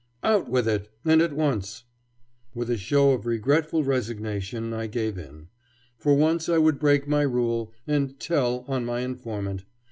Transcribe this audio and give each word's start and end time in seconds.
Out 0.23 0.49
with 0.49 0.67
it, 0.67 0.89
and 1.05 1.21
at 1.21 1.31
once. 1.33 1.83
With 2.55 2.71
a 2.71 2.77
show 2.77 3.11
of 3.11 3.27
regretful 3.27 3.83
resignation 3.83 4.73
I 4.73 4.87
gave 4.87 5.15
in. 5.15 5.49
For 5.95 6.15
once 6.15 6.49
I 6.49 6.57
would 6.57 6.79
break 6.79 7.07
my 7.07 7.21
rule 7.21 7.71
and 7.85 8.19
"tell 8.19 8.65
on" 8.67 8.83
my 8.83 9.01
informant. 9.01 9.63